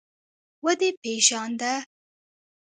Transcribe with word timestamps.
ودې 0.63 0.89
پېژانده. 1.01 1.73